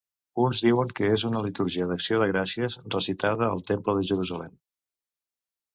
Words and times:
Uns 0.43 0.61
diuen 0.67 0.93
que 0.99 1.09
és 1.17 1.25
una 1.29 1.43
litúrgia 1.47 1.87
d'acció 1.91 2.23
de 2.23 2.29
gràcies 2.33 2.79
recitada 2.97 3.53
al 3.53 3.63
Temple 3.73 3.97
de 4.01 4.11
Jerusalem. 4.15 4.59